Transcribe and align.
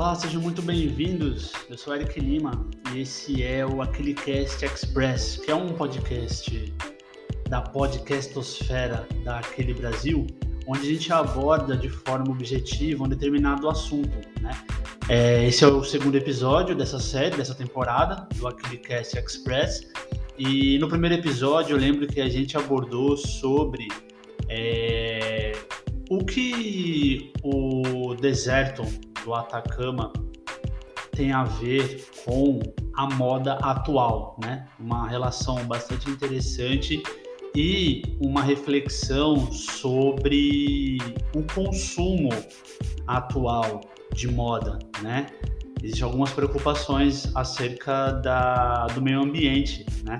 Olá, 0.00 0.14
sejam 0.14 0.40
muito 0.40 0.62
bem-vindos. 0.62 1.52
Eu 1.68 1.76
sou 1.76 1.94
Eric 1.94 2.18
Lima 2.18 2.66
e 2.90 3.02
esse 3.02 3.42
é 3.42 3.66
o 3.66 3.82
Aquele 3.82 4.14
Cast 4.14 4.64
Express, 4.64 5.36
que 5.44 5.50
é 5.50 5.54
um 5.54 5.74
podcast 5.74 6.72
da 7.50 7.60
podcastosfera 7.60 9.06
da 9.22 9.40
Aquele 9.40 9.74
Brasil, 9.74 10.26
onde 10.66 10.88
a 10.88 10.92
gente 10.94 11.12
aborda 11.12 11.76
de 11.76 11.90
forma 11.90 12.32
objetiva 12.32 13.04
um 13.04 13.08
determinado 13.08 13.68
assunto, 13.68 14.26
né? 14.40 14.52
É, 15.06 15.46
esse 15.46 15.64
é 15.64 15.66
o 15.66 15.84
segundo 15.84 16.16
episódio 16.16 16.74
dessa 16.74 16.98
série, 16.98 17.36
dessa 17.36 17.54
temporada 17.54 18.26
do 18.36 18.48
Aquele 18.48 18.78
Cast 18.78 19.18
Express. 19.18 19.86
E 20.38 20.78
no 20.78 20.88
primeiro 20.88 21.16
episódio 21.16 21.76
eu 21.76 21.78
lembro 21.78 22.06
que 22.06 22.22
a 22.22 22.28
gente 22.30 22.56
abordou 22.56 23.18
sobre 23.18 23.86
é, 24.48 25.52
o 26.08 26.24
que 26.24 27.34
o 27.42 28.14
deserto 28.14 29.09
do 29.24 29.34
Atacama 29.34 30.12
tem 31.12 31.32
a 31.32 31.44
ver 31.44 32.04
com 32.24 32.60
a 32.94 33.06
moda 33.14 33.54
atual, 33.54 34.38
né? 34.42 34.66
Uma 34.78 35.08
relação 35.08 35.64
bastante 35.66 36.08
interessante 36.08 37.02
e 37.54 38.02
uma 38.20 38.42
reflexão 38.42 39.50
sobre 39.52 40.98
o 41.34 41.42
consumo 41.54 42.30
atual 43.06 43.80
de 44.14 44.28
moda, 44.28 44.78
né? 45.02 45.26
Existem 45.82 46.04
algumas 46.04 46.30
preocupações 46.32 47.34
acerca 47.34 48.12
da, 48.12 48.86
do 48.88 49.00
meio 49.00 49.20
ambiente, 49.20 49.84
né? 50.04 50.18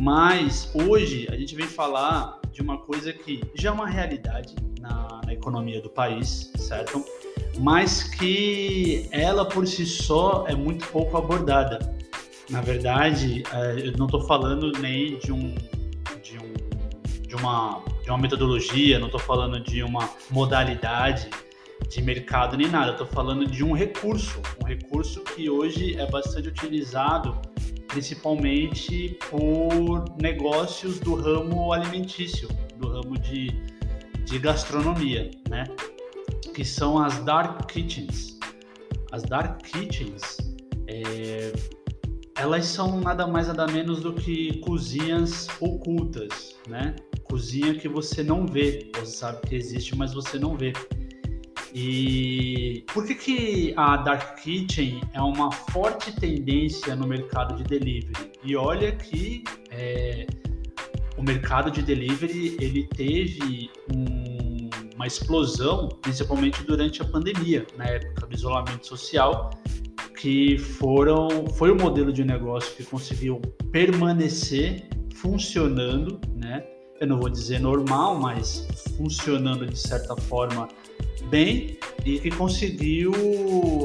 Mas 0.00 0.70
hoje 0.74 1.26
a 1.30 1.36
gente 1.36 1.54
vem 1.54 1.66
falar 1.66 2.40
de 2.52 2.60
uma 2.60 2.78
coisa 2.78 3.12
que 3.12 3.40
já 3.54 3.70
é 3.70 3.72
uma 3.72 3.88
realidade 3.88 4.54
na, 4.80 5.20
na 5.24 5.32
economia 5.32 5.80
do 5.80 5.88
país, 5.88 6.52
certo? 6.56 7.04
Mas 7.58 8.04
que 8.04 9.08
ela 9.10 9.44
por 9.44 9.66
si 9.66 9.84
só 9.84 10.44
é 10.46 10.54
muito 10.54 10.86
pouco 10.88 11.16
abordada. 11.16 11.78
Na 12.48 12.60
verdade, 12.60 13.42
é, 13.52 13.88
eu 13.88 13.92
não 13.96 14.06
estou 14.06 14.22
falando 14.22 14.72
nem 14.78 15.18
de 15.18 15.32
um, 15.32 15.54
de 16.22 16.38
um 16.38 16.52
de 17.26 17.34
uma 17.36 17.82
de 18.02 18.10
uma 18.10 18.18
metodologia, 18.18 18.98
não 18.98 19.08
estou 19.08 19.20
falando 19.20 19.60
de 19.60 19.82
uma 19.82 20.08
modalidade 20.30 21.28
de 21.90 22.02
mercado 22.02 22.56
nem 22.56 22.68
nada. 22.68 22.92
Estou 22.92 23.06
falando 23.06 23.44
de 23.46 23.62
um 23.62 23.72
recurso, 23.72 24.40
um 24.62 24.66
recurso 24.66 25.22
que 25.22 25.50
hoje 25.50 25.98
é 25.98 26.06
bastante 26.06 26.48
utilizado 26.48 27.38
principalmente 27.88 29.18
por 29.30 30.04
negócios 30.20 31.00
do 31.00 31.14
ramo 31.14 31.72
alimentício, 31.72 32.48
do 32.76 32.88
ramo 32.88 33.18
de, 33.18 33.48
de 34.24 34.38
gastronomia, 34.38 35.30
né? 35.48 35.64
Que 36.58 36.64
são 36.64 36.98
as 36.98 37.16
dark 37.20 37.70
kitchens. 37.70 38.36
As 39.12 39.22
dark 39.22 39.62
kitchens, 39.62 40.38
é, 40.88 41.52
elas 42.36 42.66
são 42.66 43.00
nada 43.00 43.28
mais 43.28 43.46
nada 43.46 43.68
menos 43.68 44.00
do 44.00 44.12
que 44.12 44.58
cozinhas 44.62 45.46
ocultas, 45.60 46.56
né? 46.66 46.96
Cozinha 47.22 47.76
que 47.76 47.88
você 47.88 48.24
não 48.24 48.44
vê, 48.44 48.90
você 48.96 49.06
sabe 49.06 49.46
que 49.46 49.54
existe, 49.54 49.94
mas 49.94 50.12
você 50.12 50.36
não 50.36 50.56
vê. 50.56 50.72
E 51.72 52.84
por 52.92 53.06
que, 53.06 53.14
que 53.14 53.74
a 53.76 53.98
Dark 53.98 54.40
Kitchen 54.42 55.00
é 55.12 55.22
uma 55.22 55.52
forte 55.52 56.10
tendência 56.10 56.96
no 56.96 57.06
mercado 57.06 57.54
de 57.54 57.62
delivery? 57.62 58.32
E 58.42 58.56
olha 58.56 58.90
que 58.96 59.44
é, 59.70 60.26
o 61.16 61.22
mercado 61.22 61.70
de 61.70 61.82
delivery 61.82 62.56
ele 62.60 62.88
teve 62.88 63.70
um, 63.94 64.17
explosão, 65.08 65.88
principalmente 66.00 66.62
durante 66.62 67.02
a 67.02 67.04
pandemia, 67.04 67.66
na 67.76 67.84
época 67.84 68.26
do 68.26 68.34
isolamento 68.34 68.86
social, 68.86 69.50
que 70.20 70.56
foram 70.58 71.46
foi 71.54 71.70
o 71.70 71.76
modelo 71.76 72.12
de 72.12 72.24
negócio 72.24 72.74
que 72.76 72.84
conseguiu 72.84 73.40
permanecer 73.72 74.88
funcionando, 75.14 76.20
né? 76.34 76.64
Eu 77.00 77.06
não 77.06 77.18
vou 77.18 77.28
dizer 77.28 77.60
normal, 77.60 78.18
mas 78.18 78.66
funcionando 78.96 79.66
de 79.66 79.78
certa 79.78 80.16
forma 80.16 80.68
bem 81.30 81.78
e 82.04 82.18
que 82.18 82.30
conseguiu, 82.30 83.12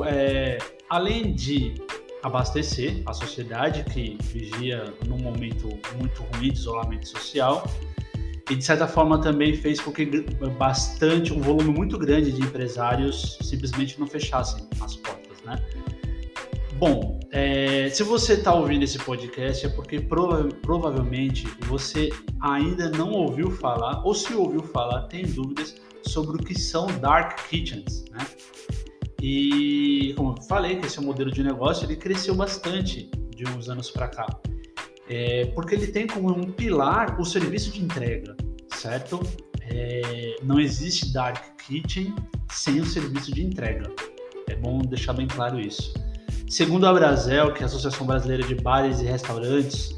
é, 0.05 0.57
além 0.89 1.33
de 1.33 1.75
abastecer 2.23 3.03
a 3.05 3.13
sociedade 3.13 3.83
que 3.83 4.17
vivia 4.21 4.93
num 5.05 5.17
momento 5.17 5.67
muito 5.97 6.23
ruim 6.23 6.51
de 6.51 6.59
isolamento 6.59 7.07
social 7.07 7.67
e 8.49 8.55
de 8.55 8.63
certa 8.63 8.87
forma 8.87 9.19
também 9.21 9.55
fez 9.55 9.79
com 9.79 9.91
que 9.91 10.05
bastante 10.57 11.33
um 11.33 11.41
volume 11.41 11.69
muito 11.69 11.97
grande 11.97 12.31
de 12.31 12.41
empresários 12.41 13.37
simplesmente 13.41 13.99
não 13.99 14.07
fechassem 14.07 14.67
as 14.81 14.95
portas, 14.97 15.37
né? 15.45 15.55
Bom, 16.77 17.19
é, 17.31 17.89
se 17.89 18.03
você 18.03 18.33
está 18.33 18.53
ouvindo 18.53 18.83
esse 18.83 18.99
podcast 18.99 19.65
é 19.65 19.69
porque 19.69 20.01
prova 20.01 20.49
provavelmente 20.61 21.47
você 21.67 22.09
ainda 22.41 22.89
não 22.89 23.11
ouviu 23.11 23.49
falar 23.49 24.05
ou 24.05 24.13
se 24.13 24.33
ouviu 24.33 24.61
falar 24.61 25.03
tem 25.03 25.25
dúvidas 25.25 25.75
sobre 26.05 26.35
o 26.35 26.39
que 26.39 26.59
são 26.59 26.87
dark 26.99 27.47
kitchens, 27.47 28.03
né? 28.11 28.25
E 29.21 30.13
como 30.17 30.35
eu 30.37 30.43
falei, 30.43 30.81
esse 30.83 30.97
é 30.97 31.01
um 31.01 31.05
modelo 31.05 31.31
de 31.31 31.41
negócio, 31.41 31.85
ele 31.85 31.95
cresceu 31.95 32.35
bastante 32.35 33.09
de 33.33 33.47
uns 33.47 33.69
anos 33.69 33.89
para 33.89 34.09
cá, 34.09 34.27
é, 35.09 35.45
porque 35.47 35.75
ele 35.75 35.87
tem 35.87 36.07
como 36.07 36.31
um 36.31 36.51
pilar 36.51 37.19
o 37.19 37.25
serviço 37.25 37.71
de 37.71 37.83
entrega, 37.83 38.35
certo? 38.75 39.19
É, 39.61 40.35
não 40.43 40.59
existe 40.59 41.11
dark 41.13 41.57
kitchen 41.65 42.13
sem 42.51 42.79
o 42.79 42.85
serviço 42.85 43.33
de 43.33 43.43
entrega. 43.43 43.91
É 44.49 44.55
bom 44.55 44.79
deixar 44.79 45.13
bem 45.13 45.27
claro 45.27 45.59
isso. 45.59 45.93
Segundo 46.49 46.85
a 46.85 46.93
Brasel, 46.93 47.53
que 47.53 47.59
é 47.59 47.63
a 47.63 47.65
Associação 47.65 48.05
Brasileira 48.05 48.43
de 48.43 48.55
Bares 48.55 49.01
e 49.01 49.05
Restaurantes, 49.05 49.91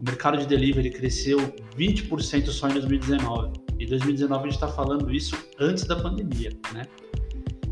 o 0.00 0.04
mercado 0.04 0.36
de 0.36 0.46
delivery 0.46 0.90
cresceu 0.90 1.38
20% 1.78 2.48
só 2.48 2.68
em 2.68 2.74
2019. 2.74 3.52
E 3.78 3.86
2019 3.86 4.40
a 4.40 4.44
gente 4.44 4.54
está 4.54 4.68
falando 4.68 5.12
isso 5.12 5.36
antes 5.58 5.84
da 5.84 5.96
pandemia, 5.96 6.50
né? 6.72 6.82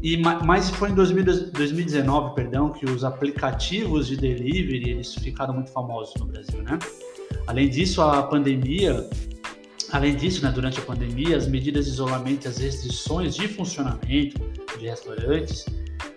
E, 0.02 0.16
mas 0.16 0.68
foi 0.70 0.90
em 0.90 0.94
2019, 0.94 2.34
perdão, 2.34 2.70
que 2.70 2.84
os 2.84 3.04
aplicativos 3.04 4.08
de 4.08 4.16
delivery 4.16 4.90
eles 4.90 5.14
ficaram 5.14 5.54
muito 5.54 5.70
famosos 5.70 6.12
no 6.18 6.26
Brasil, 6.26 6.60
né? 6.62 6.76
Além 7.46 7.70
disso, 7.70 8.02
a 8.02 8.20
pandemia, 8.24 9.08
além 9.92 10.16
disso, 10.16 10.44
né, 10.44 10.50
durante 10.50 10.80
a 10.80 10.82
pandemia, 10.82 11.36
as 11.36 11.46
medidas 11.46 11.84
de 11.84 11.92
isolamento 11.92 12.48
as 12.48 12.58
restrições 12.58 13.36
de 13.36 13.46
funcionamento 13.46 14.40
de 14.76 14.86
restaurantes, 14.88 15.66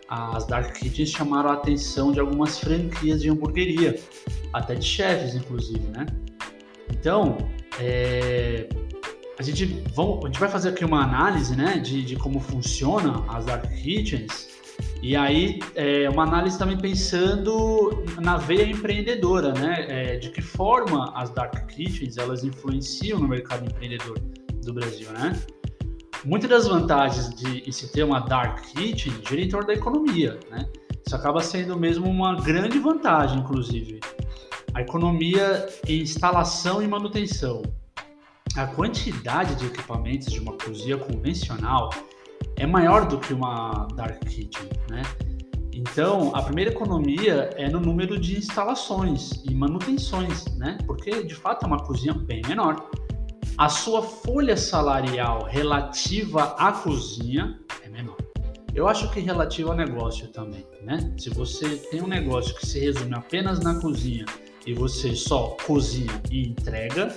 as 0.10 0.48
dark 0.48 0.76
kitchens 0.78 1.10
chamaram 1.10 1.52
a 1.52 1.54
atenção 1.54 2.12
de 2.12 2.20
algumas 2.20 2.58
franquias 2.58 3.22
de 3.22 3.30
hamburgueria, 3.30 4.00
até 4.52 4.74
de 4.74 4.86
chefes, 4.86 5.36
inclusive, 5.36 5.86
né? 5.96 6.08
Então, 6.90 7.38
é, 7.80 8.68
a 9.38 9.44
gente, 9.44 9.84
a 9.98 10.26
gente 10.28 10.40
vai 10.40 10.50
fazer 10.50 10.70
aqui 10.70 10.86
uma 10.86 11.04
análise 11.04 11.56
né, 11.56 11.78
de, 11.78 12.04
de 12.04 12.16
como 12.16 12.40
funciona 12.40 13.24
as 13.28 13.46
dark 13.46 13.70
kitchens 13.70 14.56
e 15.02 15.16
aí 15.16 15.60
é, 15.76 16.10
uma 16.10 16.24
análise 16.24 16.58
também 16.58 16.78
pensando 16.78 18.04
na 18.22 18.38
veia 18.38 18.66
empreendedora, 18.66 19.54
né, 19.54 19.86
é, 19.88 20.18
de 20.18 20.30
que 20.30 20.42
forma 20.42 21.14
as 21.16 21.30
dark 21.30 21.68
kitchens 21.68 22.18
elas 22.18 22.44
influenciam 22.44 23.20
no 23.20 23.28
mercado 23.28 23.66
empreendedor 23.66 24.18
do 24.64 24.74
Brasil, 24.74 25.12
né? 25.12 25.40
Muitas 26.24 26.50
das 26.50 26.68
vantagens 26.68 27.30
de 27.36 27.72
se 27.72 27.92
ter 27.92 28.04
uma 28.04 28.20
dark 28.20 28.66
kitchen 28.66 29.14
torno 29.48 29.68
da 29.68 29.74
economia, 29.74 30.40
né? 30.50 30.68
Isso 31.06 31.16
acaba 31.16 31.40
sendo 31.40 31.78
mesmo 31.78 32.10
uma 32.10 32.36
grande 32.42 32.80
vantagem, 32.80 33.38
inclusive. 33.38 34.00
A 34.74 34.82
economia 34.82 35.68
em 35.88 36.02
instalação 36.02 36.82
e 36.82 36.88
manutenção, 36.88 37.62
a 38.56 38.68
quantidade 38.68 39.56
de 39.56 39.66
equipamentos 39.66 40.32
de 40.32 40.40
uma 40.40 40.58
cozinha 40.58 40.98
convencional 40.98 41.90
é 42.56 42.66
maior 42.66 43.08
do 43.08 43.20
que 43.20 43.34
uma 43.34 43.88
dark 43.96 44.24
kitchen, 44.26 44.70
né? 44.90 45.02
Então, 45.74 46.34
a 46.34 46.42
primeira 46.42 46.72
economia 46.72 47.50
é 47.58 47.70
no 47.70 47.82
número 47.82 48.18
de 48.18 48.38
instalações 48.38 49.44
e 49.44 49.54
manutenções, 49.54 50.46
né? 50.56 50.78
Porque 50.88 51.24
de 51.24 51.36
fato 51.36 51.66
é 51.66 51.68
uma 51.68 51.84
cozinha 51.84 52.14
bem 52.14 52.42
menor. 52.48 52.90
A 53.58 53.68
sua 53.68 54.02
folha 54.02 54.56
salarial 54.56 55.44
relativa 55.44 56.56
à 56.58 56.72
cozinha 56.72 57.60
é 57.84 57.90
menor. 57.90 58.18
Eu 58.74 58.88
acho 58.88 59.12
que 59.12 59.20
relativa 59.20 59.72
ao 59.72 59.76
negócio 59.76 60.30
também, 60.30 60.66
né? 60.82 61.14
Se 61.18 61.30
você 61.30 61.76
tem 61.76 62.02
um 62.02 62.08
negócio 62.08 62.56
que 62.56 62.66
se 62.66 62.80
resume 62.80 63.14
apenas 63.14 63.60
na 63.60 63.80
cozinha 63.80 64.26
e 64.66 64.74
você 64.74 65.14
só 65.14 65.58
cozinha 65.66 66.22
e 66.32 66.48
entrega, 66.48 67.16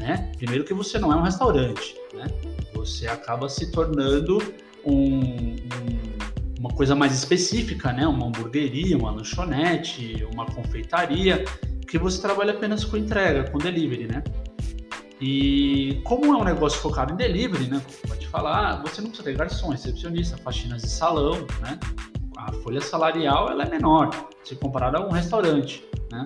né? 0.00 0.32
Primeiro 0.36 0.64
que 0.64 0.74
você 0.74 0.98
não 0.98 1.12
é 1.12 1.16
um 1.16 1.22
restaurante, 1.22 1.94
né? 2.14 2.26
Você 2.74 3.06
acaba 3.06 3.48
se 3.48 3.70
tornando 3.70 4.38
um, 4.84 5.20
um, 5.20 5.56
uma 6.58 6.70
coisa 6.70 6.96
mais 6.96 7.12
específica, 7.12 7.92
né? 7.92 8.06
Uma 8.06 8.26
hamburgueria, 8.26 8.96
uma 8.96 9.10
lanchonete, 9.10 10.26
uma 10.32 10.46
confeitaria, 10.46 11.44
que 11.86 11.98
você 11.98 12.20
trabalha 12.20 12.52
apenas 12.52 12.84
com 12.84 12.96
entrega, 12.96 13.50
com 13.50 13.58
delivery, 13.58 14.08
né? 14.08 14.24
E 15.20 16.00
como 16.02 16.34
é 16.34 16.36
um 16.38 16.44
negócio 16.44 16.80
focado 16.80 17.12
em 17.12 17.16
delivery, 17.16 17.68
né? 17.68 17.82
Pode 18.08 18.26
falar, 18.26 18.80
você 18.82 19.02
não 19.02 19.08
precisa 19.08 19.30
ter 19.30 19.36
garçom, 19.36 19.68
recepcionista, 19.68 20.38
faxinas 20.38 20.80
de 20.82 20.88
salão, 20.88 21.46
né? 21.60 21.78
a 22.46 22.52
folha 22.52 22.80
salarial 22.80 23.50
ela 23.50 23.64
é 23.64 23.68
menor 23.68 24.10
se 24.42 24.56
comparada 24.56 24.98
a 24.98 25.06
um 25.06 25.10
restaurante, 25.10 25.84
né? 26.10 26.24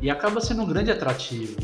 E 0.00 0.10
acaba 0.10 0.40
sendo 0.40 0.62
um 0.62 0.66
grande 0.66 0.90
atrativo, 0.90 1.56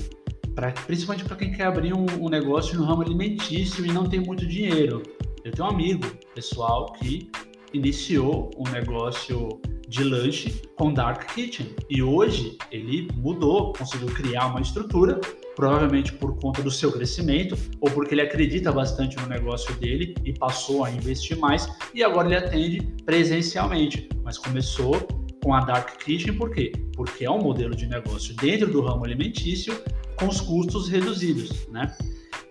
pra, 0.59 0.73
principalmente 0.73 1.25
para 1.25 1.37
quem 1.37 1.53
quer 1.53 1.67
abrir 1.67 1.95
um, 1.95 2.05
um, 2.21 2.29
negócio 2.29 2.77
no 2.77 2.85
ramo 2.85 3.03
alimentício 3.03 3.87
e 3.87 3.93
não 3.93 4.09
tem 4.09 4.19
muito 4.19 4.45
dinheiro. 4.45 5.05
Eu 5.45 5.53
tenho 5.53 5.69
um 5.69 5.71
amigo 5.71 6.05
pessoal 6.35 6.93
que 6.95 7.31
iniciou 7.73 8.51
um 8.59 8.69
negócio 8.69 9.61
de 9.89 10.03
lanche 10.03 10.61
com 10.77 10.93
Dark 10.93 11.33
Kitchen 11.33 11.77
e 11.89 12.03
hoje 12.03 12.59
ele 12.73 13.07
mudou, 13.15 13.73
conseguiu 13.73 14.09
criar 14.09 14.47
uma 14.47 14.61
estrutura 14.61 15.21
provavelmente 15.55 16.13
por 16.13 16.37
conta 16.41 16.61
do 16.61 16.73
seu 16.73 16.91
crescimento 16.91 17.57
ou 17.81 17.89
porque 17.93 18.13
ele 18.13 18.23
acredita 18.23 18.73
bastante 18.73 19.17
no 19.17 19.29
negócio 19.29 19.73
dele 19.77 20.17
e 20.25 20.33
passou 20.33 20.85
a 20.85 20.91
investir 20.91 21.39
mais 21.39 21.69
e 21.95 22.03
agora 22.03 22.27
ele 22.27 22.37
atende 22.37 22.83
presencialmente, 23.05 24.09
mas 24.25 24.37
começou 24.37 25.07
com 25.41 25.55
a 25.55 25.61
Dark 25.61 25.97
Kitchen 25.99 26.35
por 26.35 26.51
quê? 26.51 26.73
Porque 26.95 27.25
é 27.25 27.31
um 27.31 27.41
modelo 27.41 27.77
de 27.77 27.87
negócio 27.87 28.35
dentro 28.35 28.71
do 28.71 28.83
ramo 28.83 29.05
alimentício 29.05 29.73
com 30.19 30.27
os 30.27 30.41
custos 30.41 30.89
reduzidos, 30.89 31.67
né? 31.69 31.97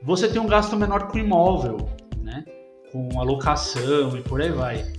Você 0.04 0.28
tem 0.28 0.42
um 0.42 0.48
gasto 0.48 0.76
menor 0.76 1.08
com 1.08 1.18
imóvel, 1.18 1.78
né? 2.22 2.44
Com 2.92 3.20
alocação 3.20 4.18
e 4.18 4.22
por 4.22 4.42
aí 4.42 4.52
vai. 4.52 4.92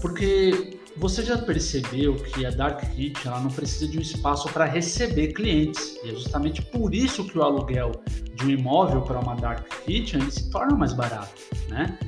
Porque 0.00 0.78
você 0.96 1.22
já 1.22 1.38
percebeu 1.38 2.16
que 2.16 2.44
a 2.44 2.50
Dark 2.50 2.80
Kitchen 2.94 3.30
ela 3.30 3.40
não 3.40 3.50
precisa 3.50 3.90
de 3.90 3.98
um 3.98 4.02
espaço 4.02 4.48
para 4.52 4.64
receber 4.64 5.32
clientes 5.32 5.96
e 6.04 6.10
é 6.10 6.12
justamente 6.12 6.60
por 6.62 6.94
isso 6.94 7.24
que 7.24 7.38
o 7.38 7.42
aluguel 7.42 7.92
de 8.34 8.44
um 8.44 8.50
imóvel 8.50 9.02
para 9.02 9.18
uma 9.18 9.34
Dark 9.34 9.66
Kitchen 9.84 10.30
se 10.30 10.50
torna 10.50 10.76
mais 10.76 10.92
barato, 10.92 11.40
né? 11.68 11.98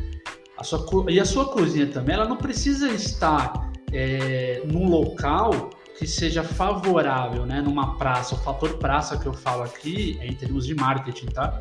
A 0.58 0.64
sua, 0.64 1.10
e 1.10 1.18
a 1.18 1.25
sua 1.25 1.46
cozinha 1.46 1.86
também 1.86 2.14
ela 2.14 2.28
não 2.28 2.36
precisa 2.36 2.90
estar 2.90 3.72
é, 3.92 4.62
num 4.66 4.88
local 4.88 5.70
que 5.98 6.06
seja 6.06 6.42
favorável, 6.42 7.46
né? 7.46 7.60
Numa 7.60 7.96
praça, 7.96 8.34
o 8.34 8.38
fator 8.38 8.78
praça 8.78 9.18
que 9.18 9.26
eu 9.26 9.32
falo 9.32 9.62
aqui 9.62 10.18
é 10.20 10.26
em 10.26 10.34
termos 10.34 10.66
de 10.66 10.74
marketing, 10.74 11.26
tá? 11.26 11.60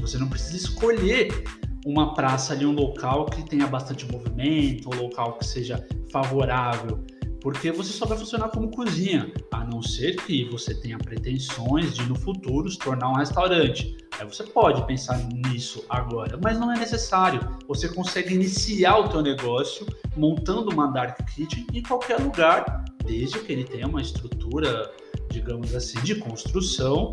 Você 0.00 0.18
não 0.18 0.28
precisa 0.28 0.56
escolher 0.56 1.44
uma 1.84 2.14
praça 2.14 2.52
ali, 2.52 2.66
um 2.66 2.72
local 2.72 3.26
que 3.26 3.42
tenha 3.42 3.66
bastante 3.66 4.10
movimento, 4.10 4.88
um 4.94 5.02
local 5.02 5.38
que 5.38 5.44
seja 5.44 5.84
favorável, 6.12 7.04
porque 7.40 7.70
você 7.70 7.92
só 7.92 8.04
vai 8.04 8.18
funcionar 8.18 8.48
como 8.48 8.70
cozinha, 8.70 9.32
a 9.52 9.64
não 9.64 9.80
ser 9.80 10.16
que 10.16 10.44
você 10.50 10.74
tenha 10.74 10.98
pretensões 10.98 11.94
de 11.94 12.02
no 12.08 12.16
futuro 12.16 12.68
se 12.68 12.78
tornar 12.78 13.10
um 13.10 13.14
restaurante. 13.14 13.96
Aí 14.18 14.26
você 14.26 14.42
pode 14.42 14.84
pensar 14.86 15.18
nisso 15.32 15.84
agora, 15.88 16.38
mas 16.42 16.58
não 16.58 16.72
é 16.72 16.78
necessário. 16.78 17.40
Você 17.68 17.88
consegue 17.88 18.34
iniciar 18.34 18.98
o 18.98 19.08
teu 19.08 19.22
negócio 19.22 19.86
montando 20.16 20.70
uma 20.72 20.88
dark 20.88 21.24
kitchen 21.30 21.66
em 21.72 21.82
qualquer 21.82 22.18
lugar, 22.20 22.84
desde 23.08 23.40
que 23.40 23.52
ele 23.52 23.64
tenha 23.64 23.88
uma 23.88 24.00
estrutura, 24.00 24.92
digamos 25.30 25.74
assim, 25.74 26.00
de 26.02 26.14
construção, 26.16 27.12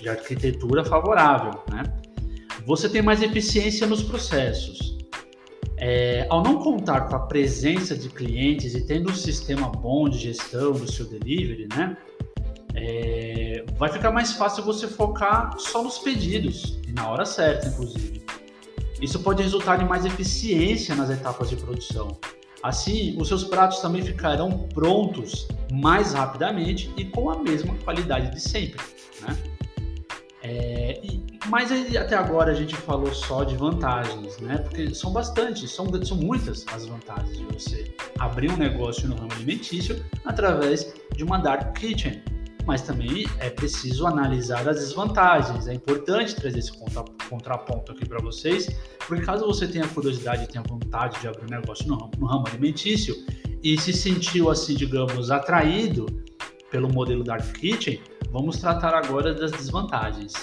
de 0.00 0.08
arquitetura 0.08 0.84
favorável, 0.84 1.62
né? 1.72 1.82
Você 2.66 2.88
tem 2.88 3.00
mais 3.00 3.22
eficiência 3.22 3.86
nos 3.86 4.02
processos 4.02 4.96
é, 5.78 6.26
ao 6.30 6.42
não 6.42 6.58
contar 6.58 7.02
com 7.02 7.16
a 7.16 7.20
presença 7.20 7.96
de 7.96 8.08
clientes 8.08 8.74
e 8.74 8.86
tendo 8.86 9.10
um 9.10 9.14
sistema 9.14 9.68
bom 9.68 10.08
de 10.08 10.18
gestão 10.18 10.72
do 10.72 10.90
seu 10.90 11.06
delivery, 11.06 11.68
né, 11.76 11.96
é, 12.74 13.64
vai 13.76 13.90
ficar 13.90 14.10
mais 14.10 14.32
fácil 14.32 14.64
você 14.64 14.86
focar 14.86 15.58
só 15.58 15.82
nos 15.82 15.98
pedidos 15.98 16.78
e 16.88 16.92
na 16.92 17.08
hora 17.08 17.24
certa, 17.24 17.68
inclusive. 17.68 18.24
Isso 19.00 19.20
pode 19.20 19.42
resultar 19.42 19.82
em 19.82 19.86
mais 19.86 20.04
eficiência 20.06 20.94
nas 20.94 21.10
etapas 21.10 21.50
de 21.50 21.56
produção. 21.56 22.18
Assim, 22.66 23.16
os 23.16 23.28
seus 23.28 23.44
pratos 23.44 23.78
também 23.78 24.02
ficarão 24.02 24.66
prontos 24.74 25.46
mais 25.72 26.14
rapidamente 26.14 26.92
e 26.96 27.04
com 27.04 27.30
a 27.30 27.38
mesma 27.38 27.72
qualidade 27.84 28.32
de 28.32 28.40
sempre. 28.40 28.80
Né? 29.22 29.36
É, 30.42 31.00
e, 31.00 31.22
mas 31.46 31.70
até 31.96 32.16
agora 32.16 32.50
a 32.50 32.54
gente 32.54 32.74
falou 32.74 33.14
só 33.14 33.44
de 33.44 33.56
vantagens, 33.56 34.38
né? 34.38 34.58
Porque 34.58 34.92
são 34.96 35.12
bastantes, 35.12 35.70
são, 35.70 35.86
são 36.04 36.16
muitas 36.16 36.66
as 36.72 36.86
vantagens 36.86 37.38
de 37.38 37.44
você 37.44 37.94
abrir 38.18 38.50
um 38.50 38.56
negócio 38.56 39.08
no 39.08 39.14
ramo 39.14 39.32
alimentício 39.34 40.04
através 40.24 40.92
de 41.14 41.22
uma 41.22 41.38
dark 41.38 41.72
kitchen. 41.78 42.20
Mas 42.66 42.82
também 42.82 43.26
é 43.38 43.48
preciso 43.48 44.08
analisar 44.08 44.68
as 44.68 44.80
desvantagens. 44.80 45.68
É 45.68 45.74
importante 45.74 46.34
trazer 46.34 46.58
esse 46.58 46.72
contra, 46.72 47.04
contraponto 47.28 47.92
aqui 47.92 48.06
para 48.06 48.18
vocês, 48.22 48.68
porque 49.06 49.24
caso 49.24 49.46
você 49.46 49.66
tenha 49.66 49.86
curiosidade 49.88 50.44
e 50.44 50.46
tenha 50.46 50.62
vontade 50.62 51.20
de 51.20 51.28
abrir 51.28 51.44
um 51.44 51.56
negócio 51.58 51.86
no 51.86 51.96
ramo, 51.96 52.12
no 52.18 52.26
ramo 52.26 52.46
alimentício 52.48 53.14
e 53.62 53.78
se 53.78 53.92
sentiu 53.92 54.50
assim, 54.50 54.74
digamos, 54.74 55.30
atraído 55.30 56.06
pelo 56.70 56.88
modelo 56.92 57.22
dark 57.22 57.52
kitchen, 57.52 58.00
Vamos 58.30 58.58
tratar 58.58 58.94
agora 58.94 59.32
das 59.32 59.50
desvantagens. 59.50 60.34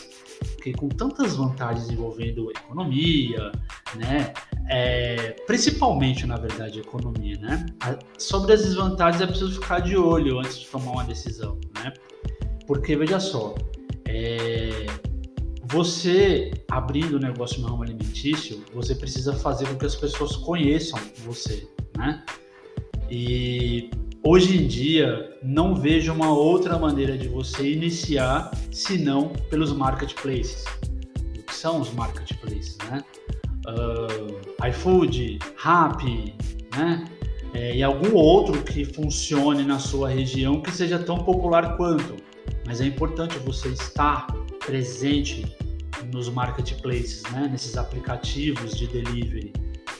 Porque 0.55 0.73
com 0.73 0.89
tantas 0.89 1.35
vantagens 1.35 1.89
envolvendo 1.89 2.49
economia, 2.49 3.51
né, 3.95 4.33
é, 4.67 5.35
principalmente, 5.45 6.25
na 6.25 6.37
verdade, 6.37 6.79
economia, 6.79 7.37
né, 7.37 7.65
sobre 8.17 8.53
as 8.53 8.63
desvantagens 8.63 9.21
é 9.21 9.27
preciso 9.27 9.61
ficar 9.61 9.79
de 9.79 9.95
olho 9.95 10.39
antes 10.39 10.59
de 10.59 10.67
tomar 10.67 10.91
uma 10.91 11.03
decisão, 11.03 11.59
né, 11.75 11.93
porque, 12.65 12.95
veja 12.95 13.19
só, 13.19 13.53
é, 14.07 14.85
você 15.73 16.51
abrindo 16.69 17.15
o 17.15 17.19
negócio 17.19 17.59
no 17.59 17.67
ramo 17.67 17.83
alimentício, 17.83 18.63
você 18.73 18.93
precisa 18.93 19.33
fazer 19.33 19.67
com 19.67 19.75
que 19.75 19.85
as 19.85 19.95
pessoas 19.95 20.35
conheçam 20.35 20.99
você, 21.25 21.67
né, 21.97 22.23
e 23.09 23.89
Hoje 24.25 24.57
em 24.57 24.67
dia, 24.67 25.37
não 25.43 25.75
vejo 25.75 26.13
uma 26.13 26.31
outra 26.31 26.79
maneira 26.79 27.17
de 27.17 27.27
você 27.27 27.69
iniciar 27.73 28.51
senão 28.71 29.33
pelos 29.49 29.73
marketplaces. 29.73 30.63
O 31.37 31.43
que 31.43 31.53
são 31.53 31.81
os 31.81 31.91
marketplaces, 31.93 32.77
né? 32.89 33.03
Uh, 33.67 34.65
iFood, 34.69 35.39
Rappi, 35.57 36.33
né? 36.73 37.03
É, 37.53 37.75
e 37.75 37.83
algum 37.83 38.15
outro 38.15 38.63
que 38.63 38.85
funcione 38.85 39.63
na 39.63 39.77
sua 39.77 40.07
região 40.07 40.61
que 40.61 40.71
seja 40.71 40.97
tão 40.97 41.17
popular 41.17 41.75
quanto. 41.75 42.15
Mas 42.65 42.79
é 42.79 42.85
importante 42.85 43.37
você 43.39 43.67
estar 43.67 44.27
presente 44.65 45.45
nos 46.13 46.29
marketplaces, 46.29 47.23
né? 47.31 47.49
Nesses 47.51 47.75
aplicativos 47.75 48.77
de 48.77 48.87
delivery 48.87 49.51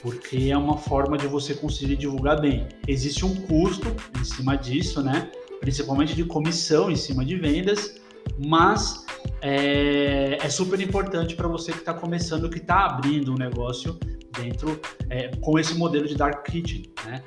porque 0.04 0.50
é 0.52 0.58
uma 0.58 0.78
forma 0.78 1.18
de 1.18 1.26
você 1.28 1.54
conseguir 1.54 1.96
divulgar 1.96 2.42
bem. 2.42 2.68
Existe 2.86 3.26
um 3.26 3.34
custo 3.34 3.88
em 4.20 4.24
cima 4.26 4.58
disso, 4.58 5.02
né? 5.02 5.32
Principalmente 5.62 6.14
de 6.14 6.26
comissão 6.26 6.92
em 6.92 6.96
cima 6.98 7.24
de 7.24 7.38
vendas, 7.38 7.96
mas 8.38 9.06
é, 9.42 10.38
é 10.42 10.50
super 10.50 10.80
importante 10.82 11.36
para 11.36 11.48
você 11.48 11.72
que 11.72 11.80
está 11.80 11.94
começando, 11.94 12.50
que 12.50 12.58
está 12.58 12.86
abrindo 12.86 13.32
um 13.32 13.38
negócio 13.38 13.98
dentro 14.38 14.78
é, 15.10 15.34
com 15.38 15.58
esse 15.58 15.74
modelo 15.76 16.06
de 16.06 16.16
dark 16.16 16.46
kitchen, 16.46 16.84
né? 17.06 17.24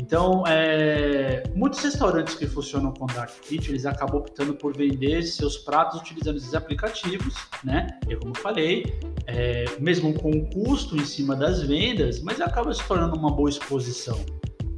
Então, 0.00 0.44
é, 0.46 1.42
muitos 1.54 1.78
restaurantes 1.80 2.34
que 2.34 2.46
funcionam 2.46 2.90
com 2.90 3.04
Dark 3.04 3.32
Kitchen, 3.42 3.72
eles 3.72 3.84
acabam 3.84 4.16
optando 4.16 4.54
por 4.54 4.74
vender 4.74 5.22
seus 5.22 5.58
pratos 5.58 6.00
utilizando 6.00 6.38
esses 6.38 6.54
aplicativos, 6.54 7.34
né? 7.62 7.86
E 8.08 8.16
como 8.16 8.34
eu 8.34 8.40
falei, 8.40 8.98
é, 9.26 9.66
mesmo 9.78 10.14
com 10.14 10.30
um 10.30 10.48
custo 10.48 10.96
em 10.96 11.04
cima 11.04 11.36
das 11.36 11.62
vendas, 11.64 12.22
mas 12.22 12.40
acaba 12.40 12.72
se 12.72 12.82
tornando 12.84 13.14
uma 13.14 13.30
boa 13.30 13.50
exposição, 13.50 14.18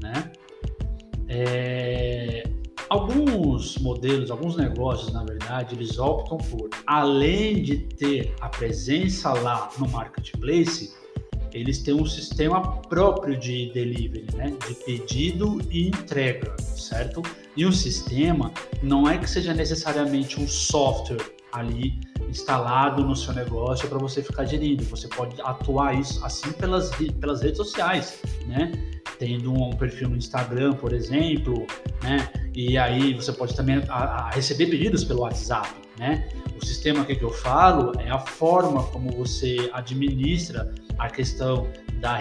né? 0.02 0.32
É, 1.28 2.42
alguns 2.90 3.78
modelos, 3.78 4.28
alguns 4.28 4.56
negócios, 4.56 5.12
na 5.12 5.22
verdade, 5.22 5.76
eles 5.76 6.00
optam 6.00 6.36
por, 6.36 6.68
além 6.84 7.62
de 7.62 7.78
ter 7.78 8.34
a 8.40 8.48
presença 8.48 9.32
lá 9.34 9.70
no 9.78 9.88
marketplace, 9.88 10.92
eles 11.52 11.78
têm 11.78 11.94
um 11.94 12.06
sistema 12.06 12.80
próprio 12.82 13.38
de 13.38 13.70
delivery, 13.72 14.26
né? 14.34 14.54
de 14.66 14.74
pedido 14.74 15.60
e 15.70 15.88
entrega, 15.88 16.56
certo? 16.60 17.22
E 17.56 17.66
um 17.66 17.72
sistema 17.72 18.52
não 18.82 19.08
é 19.08 19.18
que 19.18 19.28
seja 19.28 19.52
necessariamente 19.52 20.40
um 20.40 20.48
software 20.48 21.20
ali 21.52 22.00
instalado 22.28 23.04
no 23.04 23.14
seu 23.14 23.34
negócio 23.34 23.88
para 23.88 23.98
você 23.98 24.22
ficar 24.22 24.46
gerindo. 24.46 24.82
Você 24.84 25.06
pode 25.08 25.40
atuar 25.42 25.98
isso 25.98 26.24
assim 26.24 26.50
pelas, 26.52 26.90
pelas 27.20 27.42
redes 27.42 27.58
sociais, 27.58 28.18
né? 28.46 28.72
Tendo 29.22 29.52
um 29.52 29.70
perfil 29.70 30.08
no 30.08 30.16
Instagram, 30.16 30.72
por 30.72 30.92
exemplo, 30.92 31.64
né? 32.02 32.28
E 32.52 32.76
aí 32.76 33.14
você 33.14 33.32
pode 33.32 33.54
também 33.54 33.80
a, 33.88 34.26
a 34.26 34.30
receber 34.30 34.66
pedidos 34.66 35.04
pelo 35.04 35.20
WhatsApp, 35.20 35.68
né? 35.96 36.28
O 36.60 36.66
sistema 36.66 37.04
que 37.04 37.22
eu 37.22 37.30
falo 37.30 37.92
é 38.00 38.10
a 38.10 38.18
forma 38.18 38.82
como 38.82 39.12
você 39.12 39.70
administra 39.72 40.74
a 40.98 41.08
questão 41.08 41.68
da, 42.00 42.18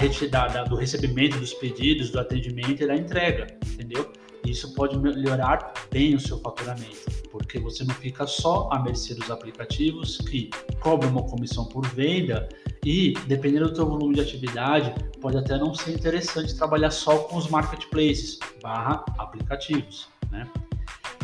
do 0.65 0.75
recebimento 0.75 1.39
dos 1.39 1.55
pedidos, 1.55 2.11
do 2.11 2.19
atendimento 2.19 2.83
e 2.83 2.85
da 2.85 2.95
entrega, 2.95 3.47
entendeu? 3.65 4.13
Isso 4.45 4.71
pode 4.75 4.95
melhorar 4.99 5.73
bem 5.89 6.13
o 6.13 6.19
seu 6.19 6.37
faturamento, 6.37 7.09
porque 7.31 7.57
você 7.57 7.83
não 7.83 7.95
fica 7.95 8.27
só 8.27 8.69
à 8.71 8.79
mercê 8.79 9.15
dos 9.15 9.31
aplicativos 9.31 10.17
que 10.19 10.51
cobram 10.79 11.09
uma 11.09 11.23
comissão 11.23 11.65
por 11.65 11.83
venda 11.87 12.47
E, 12.85 13.13
dependendo 13.27 13.67
do 13.67 13.73
teu 13.73 13.85
volume 13.85 14.15
de 14.15 14.21
atividade, 14.21 14.93
pode 15.19 15.37
até 15.37 15.57
não 15.57 15.73
ser 15.73 15.91
interessante 15.91 16.55
trabalhar 16.55 16.89
só 16.89 17.17
com 17.19 17.37
os 17.37 17.47
marketplaces 17.47 18.39
barra 18.61 19.05
aplicativos, 19.19 20.07
né? 20.31 20.47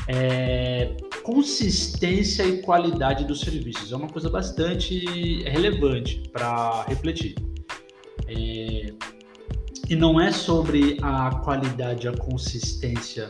É, 0.09 0.95
consistência 1.23 2.43
e 2.43 2.61
qualidade 2.61 3.25
dos 3.25 3.41
serviços 3.41 3.91
é 3.91 3.95
uma 3.95 4.07
coisa 4.07 4.29
bastante 4.29 5.43
relevante 5.43 6.23
para 6.31 6.83
refletir. 6.83 7.35
É, 8.27 8.93
e 9.89 9.95
não 9.95 10.19
é 10.19 10.31
sobre 10.31 10.97
a 11.01 11.31
qualidade 11.43 12.07
a 12.07 12.15
consistência 12.15 13.27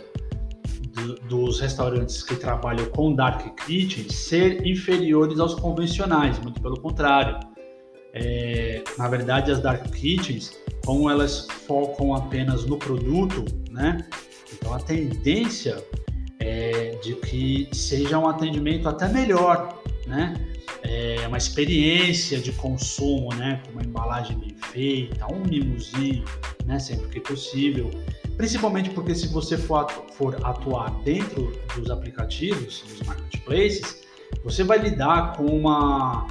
do, 0.93 1.15
dos 1.27 1.59
restaurantes 1.59 2.21
que 2.21 2.35
trabalham 2.35 2.85
com 2.87 3.13
dark 3.13 3.55
kitchen 3.65 4.09
ser 4.09 4.65
inferiores 4.65 5.39
aos 5.39 5.55
convencionais, 5.55 6.39
muito 6.39 6.61
pelo 6.61 6.79
contrário. 6.79 7.39
É, 8.13 8.83
na 8.97 9.07
verdade, 9.07 9.51
as 9.51 9.61
dark 9.61 9.91
kitchens, 9.91 10.57
como 10.85 11.09
elas 11.09 11.47
focam 11.67 12.15
apenas 12.15 12.65
no 12.65 12.77
produto, 12.77 13.45
né? 13.71 14.07
Então 14.53 14.73
a 14.73 14.79
tendência 14.79 15.83
é 16.39 16.97
de 17.03 17.15
que 17.15 17.67
seja 17.73 18.17
um 18.17 18.27
atendimento 18.27 18.87
até 18.87 19.07
melhor, 19.07 19.81
né? 20.05 20.33
É 20.83 21.27
uma 21.27 21.37
experiência 21.37 22.39
de 22.39 22.51
consumo, 22.53 23.33
né? 23.35 23.61
Com 23.65 23.73
uma 23.73 23.83
embalagem 23.83 24.37
bem 24.37 24.55
feita, 24.71 25.27
um 25.31 25.43
mimosinho, 25.45 26.23
né? 26.65 26.79
Sempre 26.79 27.07
que 27.09 27.19
possível. 27.19 27.91
Principalmente 28.37 28.89
porque 28.91 29.13
se 29.15 29.27
você 29.27 29.57
for, 29.57 29.87
for 30.13 30.37
atuar 30.45 30.91
dentro 31.03 31.51
dos 31.75 31.89
aplicativos, 31.89 32.83
dos 32.87 33.01
marketplaces, 33.05 34.03
você 34.43 34.63
vai 34.63 34.77
lidar 34.77 35.35
com 35.35 35.45
uma 35.45 36.27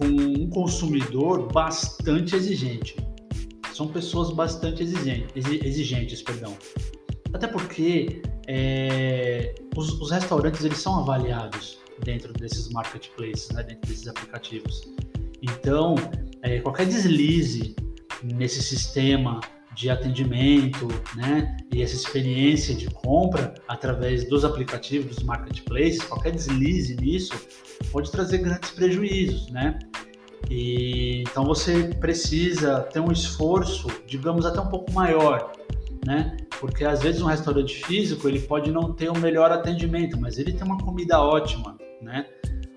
com 0.00 0.06
um 0.06 0.48
consumidor 0.48 1.52
bastante 1.52 2.34
exigente. 2.34 2.96
São 3.74 3.86
pessoas 3.86 4.30
bastante 4.32 4.82
exigentes, 4.82 5.46
exigentes, 5.62 6.22
perdão. 6.22 6.56
Até 7.34 7.46
porque 7.46 8.22
é, 8.48 9.54
os, 9.76 10.00
os, 10.00 10.10
restaurantes 10.10 10.64
eles 10.64 10.78
são 10.78 11.00
avaliados 11.00 11.78
dentro 12.02 12.32
desses 12.32 12.70
marketplaces, 12.70 13.50
né, 13.50 13.62
dentro 13.62 13.88
desses 13.88 14.08
aplicativos. 14.08 14.82
Então, 15.42 15.94
é, 16.42 16.60
qualquer 16.60 16.86
deslize 16.86 17.76
nesse 18.22 18.62
sistema 18.62 19.40
de 19.74 19.88
atendimento, 19.88 20.88
né, 21.14 21.56
e 21.72 21.82
essa 21.82 21.94
experiência 21.94 22.74
de 22.74 22.86
compra 22.90 23.54
através 23.68 24.28
dos 24.28 24.44
aplicativos, 24.44 25.16
dos 25.16 25.24
marketplaces, 25.24 26.02
qualquer 26.02 26.32
deslize 26.32 26.96
nisso 26.96 27.34
pode 27.92 28.10
trazer 28.10 28.38
grandes 28.38 28.70
prejuízos, 28.70 29.50
né? 29.50 29.78
E 30.48 31.22
então 31.22 31.44
você 31.44 31.84
precisa 32.00 32.80
ter 32.80 33.00
um 33.00 33.12
esforço, 33.12 33.88
digamos 34.06 34.46
até 34.46 34.60
um 34.60 34.68
pouco 34.68 34.92
maior, 34.92 35.52
né? 36.04 36.36
Porque 36.58 36.84
às 36.84 37.02
vezes 37.02 37.20
um 37.20 37.26
restaurante 37.26 37.84
físico 37.84 38.28
ele 38.28 38.40
pode 38.40 38.70
não 38.70 38.92
ter 38.92 39.10
o 39.10 39.18
melhor 39.18 39.50
atendimento, 39.50 40.18
mas 40.20 40.38
ele 40.38 40.52
tem 40.52 40.64
uma 40.64 40.78
comida 40.78 41.20
ótima, 41.20 41.76
né? 42.00 42.26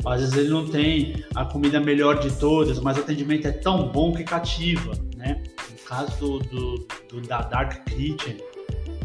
Às 0.05 0.19
vezes 0.19 0.35
ele 0.35 0.49
não 0.49 0.67
tem 0.67 1.23
a 1.33 1.45
comida 1.45 1.79
melhor 1.79 2.19
de 2.19 2.31
todas, 2.37 2.79
mas 2.79 2.97
o 2.97 3.01
atendimento 3.01 3.47
é 3.47 3.51
tão 3.51 3.89
bom 3.89 4.11
que 4.13 4.23
cativa, 4.23 4.91
né? 5.15 5.41
No 5.71 5.77
caso 5.87 6.17
do, 6.17 6.39
do, 6.39 6.87
do 7.09 7.21
da 7.21 7.41
Dark 7.41 7.85
Kitchen, 7.85 8.37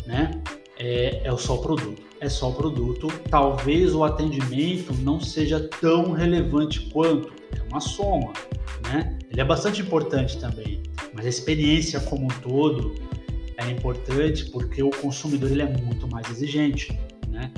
né? 0.07 0.43
É, 0.79 1.23
é 1.25 1.37
só 1.37 1.55
o 1.55 1.63
produto. 1.63 2.08
É 2.21 2.29
só 2.29 2.51
o 2.51 2.55
produto. 2.55 3.09
Talvez 3.31 3.95
o 3.95 4.05
atendimento 4.05 4.93
não 5.03 5.21
seja 5.21 5.69
tão 5.81 6.13
relevante 6.13 6.81
quanto. 6.93 7.33
É 7.57 7.63
uma 7.71 7.81
soma, 7.81 8.33
né? 8.91 9.19
Ele 9.31 9.41
é 9.41 9.45
bastante 9.45 9.83
importante 9.83 10.39
também, 10.39 10.83
mas 11.13 11.27
a 11.27 11.29
experiência 11.29 12.01
como 12.01 12.25
um 12.25 12.41
todo 12.43 12.95
é 13.57 13.71
importante 13.71 14.47
porque 14.47 14.83
o 14.83 14.91
consumidor 14.91 15.51
ele 15.51 15.63
é 15.63 15.77
muito 15.77 16.09
mais 16.09 16.29
exigente, 16.31 16.99
né? 17.29 17.53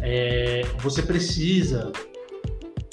É, 0.00 0.62
você 0.78 1.02
precisa 1.02 1.92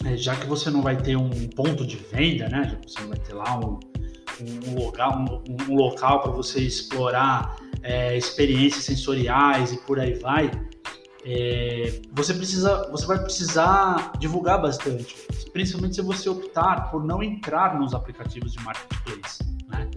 é, 0.06 0.18
já 0.18 0.36
que 0.36 0.48
você 0.48 0.70
não 0.70 0.82
vai 0.82 0.98
ter 0.98 1.16
um 1.16 1.30
ponto 1.50 1.86
de 1.86 1.98
venda, 1.98 2.50
né? 2.50 2.64
Já 2.70 2.76
que 2.76 2.92
você 2.92 3.02
não 3.02 3.10
vai 3.10 3.20
ter 3.20 3.34
lá 3.34 3.60
um, 3.60 3.80
um 4.68 4.76
local, 4.76 5.26
um, 5.48 5.72
um 5.72 5.76
local 5.76 6.22
para 6.22 6.32
você 6.32 6.60
explorar 6.60 7.56
é, 7.84 8.18
experiências 8.18 8.84
sensoriais 8.84 9.72
e 9.72 9.78
por 9.78 10.00
aí 10.00 10.16
vai. 10.16 10.50
É, 11.24 12.02
você 12.14 12.34
precisa, 12.34 12.90
você 12.90 13.06
vai 13.06 13.20
precisar 13.22 14.14
divulgar 14.18 14.62
bastante, 14.62 15.16
principalmente 15.54 15.96
se 15.96 16.02
você 16.02 16.28
optar 16.30 16.90
por 16.90 17.04
não 17.04 17.22
entrar 17.22 17.80
nos 17.80 17.94
aplicativos 17.94 18.54
de 18.54 18.64
marketplace. 18.64 19.44
Né? 19.68 19.90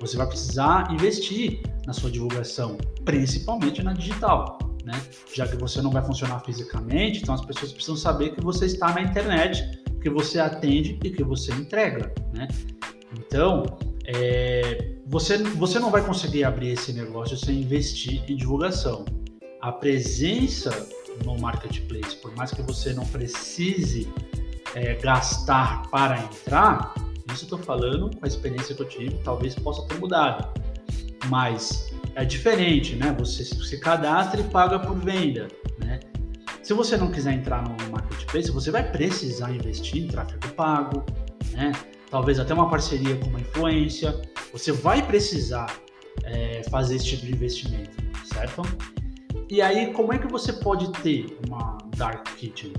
Você 0.00 0.16
vai 0.16 0.26
precisar 0.26 0.92
investir 0.92 1.62
na 1.86 1.92
sua 1.92 2.10
divulgação, 2.10 2.76
principalmente 3.04 3.82
na 3.82 3.92
digital 3.92 4.58
né? 4.84 5.00
Já 5.32 5.46
que 5.46 5.56
você 5.56 5.80
não 5.80 5.90
vai 5.90 6.02
funcionar 6.02 6.40
fisicamente, 6.40 7.20
então 7.22 7.34
as 7.34 7.44
pessoas 7.44 7.72
precisam 7.72 7.96
saber 7.96 8.34
que 8.34 8.40
você 8.40 8.66
está 8.66 8.92
na 8.92 9.02
internet, 9.02 9.82
que 10.00 10.10
você 10.10 10.38
atende 10.38 10.98
e 11.04 11.10
que 11.10 11.22
você 11.22 11.52
entrega, 11.52 12.12
né? 12.34 12.48
Então, 13.16 13.64
é, 14.04 14.96
você, 15.06 15.38
você 15.38 15.78
não 15.78 15.90
vai 15.90 16.04
conseguir 16.04 16.44
abrir 16.44 16.70
esse 16.70 16.92
negócio 16.92 17.36
sem 17.36 17.60
investir 17.60 18.22
em 18.28 18.36
divulgação. 18.36 19.04
A 19.62 19.70
presença 19.70 20.88
no 21.24 21.38
marketplace, 21.38 22.16
por 22.16 22.34
mais 22.34 22.50
que 22.50 22.60
você 22.62 22.92
não 22.92 23.06
precise 23.06 24.12
é, 24.74 24.94
gastar 24.94 25.82
para 25.88 26.18
entrar, 26.18 26.92
isso 27.32 27.44
estou 27.44 27.60
falando 27.60 28.10
com 28.10 28.24
a 28.24 28.26
experiência 28.26 28.74
que 28.74 28.82
eu 28.82 28.88
tive, 28.88 29.18
talvez 29.22 29.54
possa 29.54 29.86
ter 29.86 30.00
mudado. 30.00 30.60
Mas 31.28 31.92
é 32.16 32.24
diferente, 32.24 32.96
né? 32.96 33.14
Você 33.20 33.44
se 33.44 33.78
cadastra 33.78 34.40
e 34.40 34.44
paga 34.44 34.80
por 34.80 34.98
venda, 34.98 35.46
né? 35.78 36.00
Se 36.60 36.74
você 36.74 36.96
não 36.96 37.12
quiser 37.12 37.34
entrar 37.34 37.62
no 37.62 37.90
marketplace, 37.90 38.50
você 38.50 38.72
vai 38.72 38.90
precisar 38.90 39.52
investir 39.52 40.02
em 40.02 40.08
tráfego 40.08 40.48
pago, 40.56 41.06
né? 41.52 41.70
Talvez 42.10 42.40
até 42.40 42.52
uma 42.52 42.68
parceria 42.68 43.16
com 43.16 43.28
uma 43.28 43.40
influência. 43.40 44.20
Você 44.52 44.72
vai 44.72 45.06
precisar 45.06 45.72
é, 46.24 46.62
fazer 46.68 46.96
esse 46.96 47.06
tipo 47.06 47.26
de 47.26 47.32
investimento, 47.32 47.96
certo? 48.24 48.62
E 49.50 49.60
aí, 49.60 49.92
como 49.92 50.12
é 50.12 50.18
que 50.18 50.26
você 50.26 50.52
pode 50.52 50.90
ter 51.02 51.38
uma 51.46 51.78
dark 51.96 52.26
kitchen? 52.36 52.72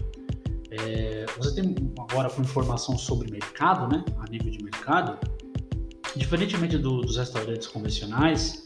É, 0.71 1.25
você 1.37 1.53
tem 1.55 1.75
agora 2.09 2.29
com 2.29 2.41
informação 2.41 2.97
sobre 2.97 3.31
mercado, 3.31 3.87
né? 3.87 4.03
A 4.19 4.29
nível 4.29 4.51
de 4.51 4.63
mercado, 4.63 5.19
diferentemente 6.15 6.77
do, 6.77 7.01
dos 7.01 7.17
restaurantes 7.17 7.67
convencionais, 7.67 8.63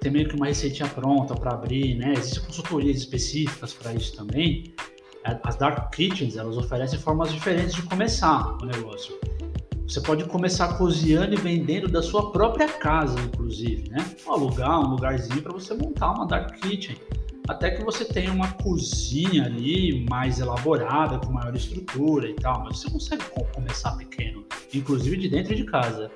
tem 0.00 0.12
meio 0.12 0.28
que 0.28 0.36
uma 0.36 0.46
receitinha 0.46 0.88
pronta 0.88 1.34
para 1.34 1.52
abrir, 1.52 1.96
né? 1.96 2.12
Existem 2.16 2.42
consultorias 2.44 2.98
específicas 2.98 3.72
para 3.72 3.92
isso 3.92 4.14
também. 4.16 4.72
As 5.42 5.56
dark 5.56 5.92
kitchens, 5.94 6.36
elas 6.36 6.56
oferecem 6.56 6.98
formas 6.98 7.32
diferentes 7.32 7.74
de 7.74 7.82
começar 7.82 8.56
o 8.62 8.64
negócio. 8.64 9.18
Você 9.86 10.00
pode 10.00 10.24
começar 10.24 10.76
cozinhando 10.78 11.34
e 11.34 11.36
vendendo 11.36 11.88
da 11.88 12.02
sua 12.02 12.30
própria 12.30 12.68
casa, 12.68 13.18
inclusive, 13.20 13.90
né? 13.90 14.04
alugar 14.26 14.80
um 14.80 14.90
lugarzinho 14.90 15.42
para 15.42 15.52
você 15.52 15.74
montar 15.74 16.12
uma 16.12 16.26
dark 16.26 16.54
kitchen. 16.60 16.96
Até 17.48 17.70
que 17.70 17.82
você 17.82 18.04
tenha 18.04 18.30
uma 18.30 18.52
cozinha 18.52 19.46
ali 19.46 20.04
mais 20.08 20.38
elaborada, 20.38 21.18
com 21.18 21.32
maior 21.32 21.56
estrutura 21.56 22.28
e 22.28 22.34
tal. 22.34 22.62
Mas 22.62 22.80
você 22.80 22.90
consegue 22.90 23.24
começar 23.54 23.92
pequeno, 23.92 24.44
inclusive 24.74 25.16
de 25.16 25.30
dentro 25.30 25.54
de 25.54 25.64
casa. 25.64 26.10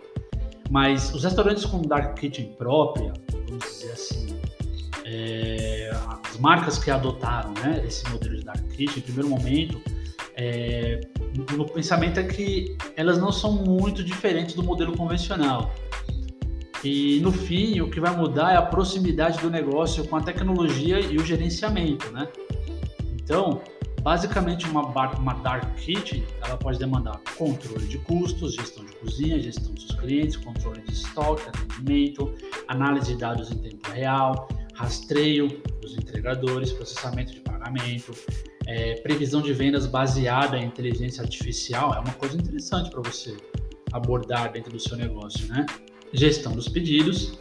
Mas 0.70 1.12
os 1.14 1.24
restaurantes 1.24 1.64
com 1.64 1.80
dark 1.80 2.18
kitchen 2.18 2.52
própria, 2.58 3.12
vamos 3.48 3.64
dizer 3.64 3.92
assim, 3.92 4.38
é, 5.04 5.90
as 6.22 6.38
marcas 6.38 6.78
que 6.78 6.90
adotaram 6.90 7.52
né, 7.54 7.82
esse 7.86 8.08
modelo 8.10 8.36
de 8.36 8.44
dark 8.44 8.62
kitchen, 8.68 8.98
em 8.98 9.02
primeiro 9.02 9.28
momento, 9.28 9.80
é, 10.34 11.00
o 11.58 11.64
pensamento 11.64 12.20
é 12.20 12.24
que 12.24 12.76
elas 12.96 13.18
não 13.18 13.32
são 13.32 13.52
muito 13.52 14.04
diferentes 14.04 14.54
do 14.54 14.62
modelo 14.62 14.96
convencional. 14.96 15.72
E 16.84 17.20
no 17.20 17.30
fim, 17.30 17.80
o 17.80 17.88
que 17.88 18.00
vai 18.00 18.14
mudar 18.16 18.52
é 18.52 18.56
a 18.56 18.62
proximidade 18.62 19.38
do 19.38 19.48
negócio 19.48 20.06
com 20.08 20.16
a 20.16 20.20
tecnologia 20.20 21.00
e 21.00 21.16
o 21.16 21.24
gerenciamento, 21.24 22.10
né? 22.10 22.28
Então, 23.14 23.62
basicamente 24.02 24.68
uma, 24.68 24.82
uma 25.16 25.34
dark 25.34 25.76
kitchen, 25.76 26.24
ela 26.44 26.56
pode 26.56 26.78
demandar 26.78 27.20
controle 27.36 27.86
de 27.86 27.98
custos, 27.98 28.54
gestão 28.54 28.84
de 28.84 28.92
cozinha, 28.96 29.38
gestão 29.40 29.72
dos 29.72 29.92
clientes, 29.92 30.36
controle 30.36 30.82
de 30.82 30.92
estoque, 30.92 31.48
atendimento, 31.48 32.34
análise 32.66 33.12
de 33.12 33.20
dados 33.20 33.52
em 33.52 33.58
tempo 33.58 33.90
real, 33.90 34.48
rastreio 34.74 35.48
dos 35.80 35.96
entregadores, 35.96 36.72
processamento 36.72 37.32
de 37.32 37.40
pagamento, 37.40 38.12
é, 38.66 38.94
previsão 39.02 39.40
de 39.40 39.52
vendas 39.52 39.86
baseada 39.86 40.58
em 40.58 40.64
inteligência 40.64 41.22
artificial 41.22 41.94
é 41.94 42.00
uma 42.00 42.14
coisa 42.14 42.36
interessante 42.36 42.90
para 42.90 43.00
você 43.02 43.36
abordar 43.92 44.50
dentro 44.52 44.72
do 44.72 44.80
seu 44.80 44.96
negócio, 44.96 45.46
né? 45.48 45.66
Gestão 46.12 46.52
dos 46.52 46.68
pedidos 46.68 47.38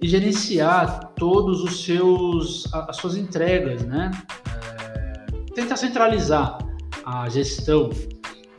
e 0.00 0.08
gerenciar 0.08 1.12
todos 1.16 1.62
os 1.62 1.84
seus 1.84 2.72
as 2.72 2.96
suas 2.96 3.16
entregas, 3.16 3.84
né? 3.84 4.10
É, 4.48 5.52
tentar 5.54 5.76
centralizar 5.76 6.58
a 7.04 7.28
gestão 7.28 7.90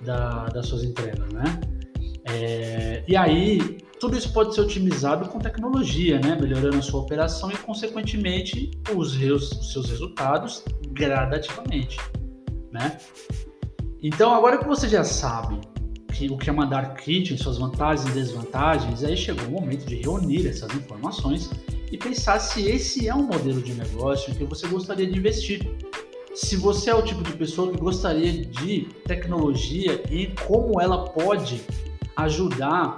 da, 0.03 0.45
das 0.45 0.67
suas 0.67 0.83
entregas, 0.83 1.27
né? 1.33 1.59
É, 2.25 3.03
e 3.07 3.15
aí, 3.15 3.79
tudo 3.99 4.17
isso 4.17 4.31
pode 4.33 4.53
ser 4.53 4.61
otimizado 4.61 5.29
com 5.29 5.39
tecnologia, 5.39 6.19
né? 6.19 6.37
Melhorando 6.39 6.77
a 6.77 6.81
sua 6.81 7.01
operação 7.01 7.51
e, 7.51 7.57
consequentemente, 7.57 8.71
os, 8.95 9.15
os 9.15 9.71
seus 9.71 9.89
resultados 9.89 10.63
gradativamente, 10.89 11.97
né? 12.71 12.97
Então, 14.01 14.33
agora 14.33 14.57
que 14.57 14.67
você 14.67 14.87
já 14.87 15.03
sabe 15.03 15.59
o 16.25 16.37
que 16.37 16.49
é 16.49 16.53
uma 16.53 16.65
Dark 16.65 16.99
Kitchen, 16.99 17.37
suas 17.37 17.57
vantagens 17.57 18.09
e 18.09 18.11
desvantagens, 18.11 19.03
aí 19.03 19.15
chegou 19.15 19.45
o 19.47 19.51
momento 19.51 19.85
de 19.85 19.97
reunir 19.97 20.47
essas 20.47 20.73
informações 20.73 21.51
e 21.91 21.97
pensar 21.97 22.39
se 22.39 22.67
esse 22.67 23.07
é 23.07 23.13
um 23.13 23.27
modelo 23.27 23.61
de 23.61 23.73
negócio 23.73 24.33
que 24.33 24.43
você 24.43 24.67
gostaria 24.67 25.05
de 25.05 25.17
investir. 25.17 25.61
Se 26.33 26.55
você 26.55 26.89
é 26.89 26.95
o 26.95 27.01
tipo 27.01 27.23
de 27.23 27.33
pessoa 27.33 27.71
que 27.71 27.77
gostaria 27.79 28.45
de 28.45 28.87
tecnologia 29.05 30.03
e 30.11 30.27
como 30.47 30.81
ela 30.81 31.05
pode 31.05 31.61
ajudar 32.15 32.97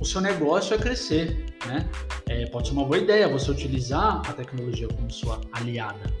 o 0.00 0.04
seu 0.04 0.20
negócio 0.20 0.74
a 0.74 0.78
crescer, 0.78 1.44
né? 1.66 1.88
É, 2.26 2.46
pode 2.46 2.68
ser 2.68 2.74
uma 2.74 2.84
boa 2.84 2.98
ideia 2.98 3.28
você 3.28 3.50
utilizar 3.50 4.22
a 4.28 4.32
tecnologia 4.32 4.88
como 4.88 5.10
sua 5.10 5.40
aliada 5.52 6.12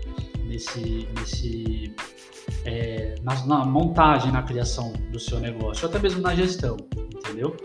nesse, 0.54 1.08
nesse 1.18 1.94
é, 2.64 3.16
na, 3.22 3.46
na, 3.46 3.64
montagem, 3.64 4.30
na 4.30 4.42
criação 4.42 4.92
do 5.10 5.18
seu 5.18 5.40
negócio, 5.40 5.86
até 5.86 5.98
mesmo 5.98 6.20
na 6.22 6.34
gestão, 6.34 6.76
entendeu? 6.96 7.56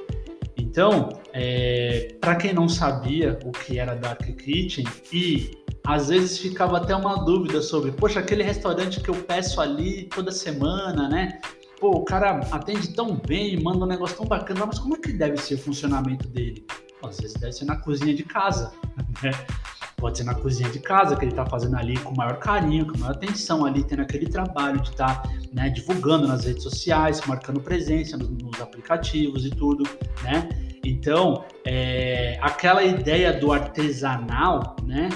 Então, 0.58 1.10
é, 1.34 2.15
para 2.19 2.36
quem 2.36 2.53
não 2.53 2.67
sabia 2.67 3.38
o 3.46 3.51
que 3.51 3.79
era 3.79 3.96
Dark 3.96 4.22
Kitchen 4.22 4.86
e 5.12 5.51
às 5.86 6.10
vezes 6.10 6.38
ficava 6.38 6.77
até 6.77 6.96
uma 6.96 7.24
dúvida 7.24 7.62
sobre, 7.62 7.91
poxa, 7.91 8.19
aquele 8.19 8.43
restaurante 8.43 9.00
que 9.00 9.10
eu 9.10 9.15
peço 9.15 9.62
ali 9.62 10.03
toda 10.03 10.31
semana, 10.31 11.08
né? 11.08 11.39
Pô, 11.79 11.91
o 11.91 12.03
cara 12.03 12.41
atende 12.51 12.93
tão 12.93 13.15
bem, 13.15 13.62
manda 13.62 13.86
um 13.86 13.88
negócio 13.88 14.17
tão 14.17 14.25
bacana, 14.25 14.65
mas 14.65 14.77
como 14.79 14.96
é 14.96 15.00
que 15.00 15.13
deve 15.13 15.38
ser 15.38 15.55
o 15.55 15.60
funcionamento 15.60 16.27
dele? 16.27 16.65
Às 17.03 17.17
vezes 17.17 17.34
deve 17.38 17.53
ser 17.53 17.65
na 17.65 17.77
cozinha 17.77 18.13
de 18.13 18.24
casa, 18.24 18.74
né? 19.24 19.31
Pode 20.00 20.18
ser 20.18 20.24
na 20.24 20.34
cozinha 20.34 20.70
de 20.70 20.79
casa, 20.79 21.15
que 21.15 21.25
ele 21.25 21.32
está 21.32 21.46
fazendo 21.46 21.75
ali 21.75 21.98
com 21.98 22.15
maior 22.15 22.38
carinho, 22.39 22.88
com 22.88 22.98
maior 22.98 23.13
atenção 23.13 23.65
ali, 23.65 23.84
tendo 23.84 24.01
aquele 24.01 24.27
trabalho 24.27 24.79
de 24.82 24.89
estar 24.89 25.24
tá, 25.24 25.29
né, 25.51 25.70
divulgando 25.70 26.27
nas 26.27 26.46
redes 26.46 26.63
sociais, 26.63 27.22
marcando 27.27 27.60
presença 27.60 28.18
nos, 28.18 28.29
nos 28.29 28.62
aplicativos 28.62 29.46
e 29.46 29.50
tudo, 29.50 29.84
né? 30.24 30.48
Então, 30.86 31.44
é, 31.65 32.39
aquela 32.41 32.84
ideia 32.84 33.34
do 33.34 33.51
artesanal, 33.51 34.75
né? 34.86 35.10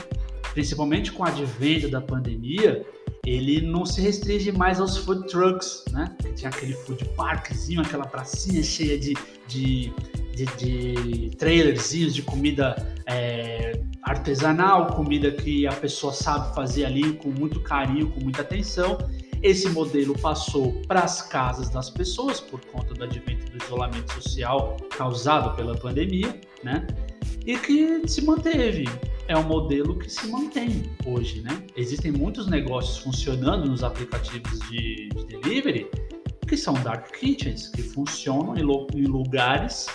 Principalmente 0.54 1.12
com 1.12 1.24
o 1.24 1.26
advento 1.26 1.90
da 1.90 2.02
pandemia, 2.02 2.86
ele 3.26 3.62
não 3.62 3.86
se 3.86 4.02
restringe 4.02 4.52
mais 4.52 4.80
aos 4.80 4.98
food 4.98 5.28
trucks, 5.28 5.86
né? 5.92 6.16
Que 6.22 6.34
tinha 6.34 6.50
aquele 6.50 6.74
food 6.74 7.06
parkzinho, 7.16 7.82
aquela 7.82 8.06
pracinha 8.06 8.62
cheia 8.62 9.00
de, 9.00 9.16
de, 9.48 9.94
de, 10.36 10.46
de 10.46 11.30
trailerzinhos 11.38 12.14
de 12.14 12.22
comida 12.22 12.76
é, 13.06 13.80
artesanal, 14.04 14.88
comida 14.88 15.32
que 15.32 15.66
a 15.68 15.74
pessoa 15.74 16.12
sabe 16.12 16.54
fazer 16.56 16.86
ali 16.86 17.14
com 17.14 17.30
muito 17.30 17.60
carinho, 17.62 18.10
com 18.10 18.22
muita 18.22 18.42
atenção. 18.42 18.98
Esse 19.42 19.70
modelo 19.70 20.18
passou 20.18 20.72
para 20.88 21.02
as 21.02 21.22
casas 21.22 21.70
das 21.70 21.90
pessoas 21.90 22.40
por 22.40 22.64
conta 22.66 22.94
do 22.94 23.04
advento 23.04 23.52
do 23.52 23.64
isolamento 23.64 24.14
social 24.14 24.78
causado 24.96 25.56
pela 25.56 25.76
pandemia, 25.76 26.40
né? 26.64 26.88
E 27.46 27.58
que 27.58 28.08
se 28.08 28.22
manteve. 28.24 28.86
É 29.28 29.38
um 29.38 29.44
modelo 29.44 29.98
que 29.98 30.10
se 30.10 30.28
mantém 30.28 30.84
hoje, 31.06 31.42
né? 31.42 31.64
Existem 31.76 32.12
muitos 32.12 32.48
negócios 32.48 32.98
funcionando 32.98 33.70
nos 33.70 33.84
aplicativos 33.84 34.60
de, 34.70 35.10
de 35.10 35.26
delivery 35.26 35.90
que 36.48 36.58
são 36.58 36.74
dark 36.76 37.12
kitchens, 37.12 37.70
que 37.70 37.82
funcionam 37.82 38.56
em, 38.56 38.62
em 39.00 39.06
lugares 39.06 39.88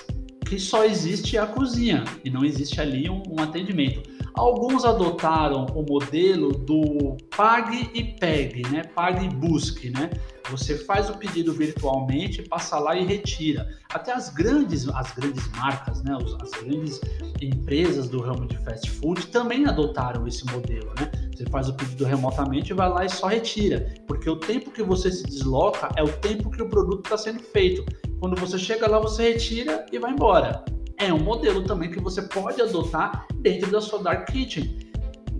que 0.48 0.58
só 0.58 0.84
existe 0.84 1.36
a 1.36 1.46
cozinha 1.46 2.04
e 2.24 2.30
não 2.30 2.44
existe 2.44 2.80
ali 2.80 3.08
um, 3.08 3.22
um 3.28 3.42
atendimento. 3.42 4.02
Alguns 4.34 4.84
adotaram 4.84 5.66
o 5.74 5.82
modelo 5.82 6.52
do 6.52 7.16
pague 7.36 7.90
e 7.92 8.04
pegue, 8.04 8.62
né? 8.70 8.82
Pague 8.82 9.26
e 9.26 9.28
busque, 9.28 9.90
né? 9.90 10.10
Você 10.50 10.76
faz 10.76 11.10
o 11.10 11.14
pedido 11.14 11.52
virtualmente, 11.52 12.42
passa 12.42 12.78
lá 12.78 12.96
e 12.96 13.04
retira. 13.04 13.68
Até 13.92 14.12
as 14.12 14.30
grandes, 14.30 14.88
as 14.88 15.12
grandes 15.12 15.46
marcas, 15.52 16.02
né? 16.02 16.16
As 16.40 16.50
grandes 16.50 17.00
empresas 17.40 18.08
do 18.08 18.20
ramo 18.20 18.46
de 18.46 18.56
fast 18.58 18.90
food 18.90 19.26
também 19.28 19.66
adotaram 19.66 20.26
esse 20.26 20.44
modelo, 20.46 20.92
né? 20.98 21.10
Você 21.34 21.44
faz 21.46 21.68
o 21.68 21.74
pedido 21.74 22.04
remotamente, 22.04 22.72
vai 22.72 22.88
lá 22.88 23.04
e 23.04 23.08
só 23.08 23.28
retira, 23.28 23.94
porque 24.06 24.28
o 24.28 24.36
tempo 24.36 24.70
que 24.70 24.82
você 24.82 25.10
se 25.10 25.24
desloca 25.24 25.88
é 25.96 26.02
o 26.02 26.08
tempo 26.08 26.50
que 26.50 26.62
o 26.62 26.68
produto 26.68 27.04
está 27.04 27.16
sendo 27.16 27.40
feito. 27.40 27.84
Quando 28.18 28.38
você 28.40 28.58
chega 28.58 28.88
lá, 28.88 28.98
você 28.98 29.32
retira 29.32 29.86
e 29.92 29.98
vai 29.98 30.12
embora. 30.12 30.64
É 30.96 31.12
um 31.12 31.22
modelo 31.22 31.62
também 31.62 31.90
que 31.92 32.00
você 32.00 32.22
pode 32.22 32.60
adotar 32.60 33.28
dentro 33.36 33.70
da 33.70 33.80
sua 33.80 34.02
Dark 34.02 34.28
Kitchen. 34.32 34.77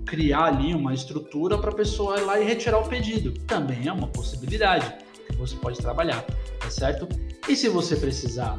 Criar 0.09 0.45
ali 0.45 0.75
uma 0.75 0.95
estrutura 0.95 1.59
para 1.59 1.71
a 1.71 1.75
pessoa 1.75 2.19
ir 2.19 2.25
lá 2.25 2.41
e 2.41 2.45
retirar 2.45 2.79
o 2.79 2.89
pedido. 2.89 3.33
Também 3.47 3.87
é 3.87 3.93
uma 3.93 4.07
possibilidade 4.09 4.91
que 5.29 5.37
você 5.37 5.55
pode 5.57 5.79
trabalhar, 5.79 6.25
tá 6.59 6.71
certo? 6.71 7.07
E 7.47 7.55
se 7.55 7.69
você 7.69 7.95
precisar 7.95 8.59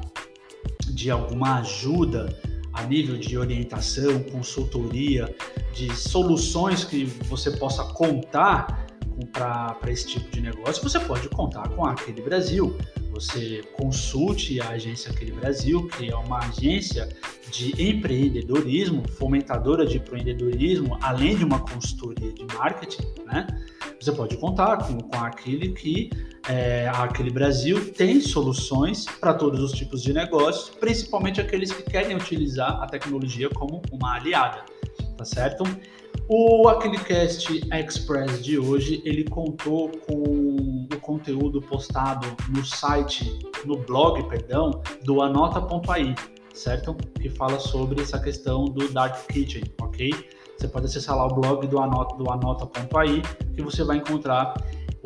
de 0.86 1.10
alguma 1.10 1.60
ajuda 1.60 2.30
a 2.72 2.84
nível 2.84 3.18
de 3.18 3.36
orientação, 3.36 4.22
consultoria, 4.32 5.36
de 5.74 5.94
soluções 5.96 6.84
que 6.84 7.06
você 7.06 7.50
possa 7.50 7.84
contar 7.94 8.86
para 9.34 9.92
esse 9.92 10.08
tipo 10.08 10.30
de 10.30 10.42
negócio, 10.42 10.84
você 10.84 11.00
pode 11.00 11.28
contar 11.30 11.68
com 11.70 11.84
a 11.84 11.94
Aquele 11.94 12.22
Brasil 12.22 12.78
você 13.20 13.62
consulte 13.74 14.62
a 14.62 14.70
Agência 14.70 15.12
Aquele 15.12 15.34
Brasil, 15.34 15.86
que 15.90 16.10
é 16.10 16.16
uma 16.16 16.40
agência 16.40 17.10
de 17.52 17.90
empreendedorismo, 17.90 19.06
fomentadora 19.10 19.86
de 19.86 19.98
empreendedorismo, 19.98 20.98
além 21.02 21.36
de 21.36 21.44
uma 21.44 21.60
consultoria 21.60 22.32
de 22.32 22.46
marketing, 22.56 23.04
né? 23.26 23.46
Você 24.00 24.14
pode 24.14 24.38
contar 24.38 24.78
com, 24.78 24.98
com 25.00 25.18
aquele 25.18 25.74
que 25.74 26.10
é, 26.48 26.90
Aquele 26.94 27.30
Brasil 27.30 27.92
tem 27.92 28.22
soluções 28.22 29.06
para 29.06 29.34
todos 29.34 29.60
os 29.60 29.74
tipos 29.74 30.02
de 30.02 30.14
negócios, 30.14 30.70
principalmente 30.70 31.42
aqueles 31.42 31.74
que 31.74 31.84
querem 31.84 32.16
utilizar 32.16 32.82
a 32.82 32.88
tecnologia 32.88 33.50
como 33.50 33.82
uma 33.92 34.16
aliada, 34.16 34.64
tá 35.18 35.26
certo? 35.26 35.66
O 36.32 36.68
Aquilicast 36.68 37.68
Express 37.74 38.44
de 38.44 38.60
hoje, 38.60 39.02
ele 39.04 39.24
contou 39.24 39.90
com 40.08 40.86
o 40.94 41.00
conteúdo 41.02 41.60
postado 41.60 42.28
no 42.50 42.64
site, 42.64 43.40
no 43.66 43.76
blog, 43.76 44.22
perdão, 44.30 44.80
do 45.04 45.24
anota.ai, 45.24 46.14
certo? 46.54 46.96
Que 47.20 47.30
fala 47.30 47.60
sobre 47.60 48.04
essa 48.04 48.20
questão 48.20 48.66
do 48.66 48.88
Dark 48.94 49.26
Kitchen, 49.26 49.64
ok? 49.82 50.12
Você 50.56 50.68
pode 50.68 50.86
acessar 50.86 51.16
lá 51.16 51.26
o 51.26 51.34
blog 51.34 51.66
do 51.66 51.80
anota, 51.80 52.16
do 52.16 52.30
anota.ai, 52.30 53.24
que 53.56 53.64
você 53.64 53.84
vai 53.84 53.98
encontrar 53.98 54.54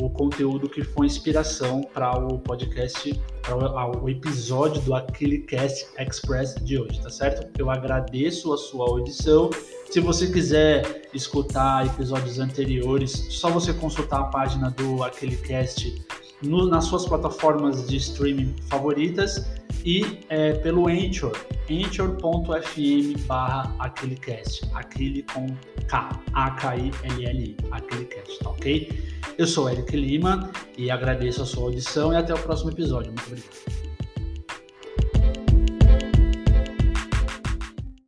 o 0.06 0.10
conteúdo 0.10 0.70
que 0.70 0.84
foi 0.84 1.06
inspiração 1.06 1.82
para 1.94 2.18
o 2.18 2.38
podcast, 2.40 3.14
para 3.42 4.02
o 4.02 4.10
episódio 4.10 4.82
do 4.82 4.94
Aquilicast 4.94 5.88
Express 5.98 6.56
de 6.56 6.78
hoje, 6.78 7.02
tá 7.02 7.10
certo? 7.10 7.50
Eu 7.58 7.70
agradeço 7.70 8.54
a 8.54 8.58
sua 8.58 8.90
audição 8.90 9.50
se 9.90 10.00
você 10.00 10.28
quiser 10.28 11.04
escutar 11.14 11.86
episódios 11.86 12.40
anteriores, 12.40 13.12
só 13.30 13.50
você 13.50 13.72
consultar 13.72 14.22
a 14.22 14.24
página 14.24 14.72
do 14.72 15.04
Aquele 15.04 15.38
Cast 15.38 16.04
no, 16.44 16.68
nas 16.68 16.86
suas 16.86 17.06
plataformas 17.06 17.88
de 17.88 17.98
streaming 17.98 18.54
favoritas 18.70 19.46
e 19.86 20.20
é, 20.30 20.54
pelo 20.54 20.88
Anchor, 20.88 21.34
anchor.fm 21.70 23.26
barra 23.26 23.76
aquele 23.80 25.24
com 25.24 25.48
K, 25.88 26.22
A-K-I-L-L-I, 26.34 27.58
tá 28.42 28.50
ok? 28.50 29.14
Eu 29.38 29.48
sou 29.48 29.70
Eric 29.70 29.96
Lima 29.96 30.52
e 30.78 30.90
agradeço 30.90 31.42
a 31.42 31.46
sua 31.46 31.64
audição 31.64 32.14
e 32.14 32.16
até 32.16 32.34
o 32.34 32.40
próximo 32.40 32.72
episódio. 32.72 33.12
Muito 33.12 33.28
obrigado. 33.28 33.93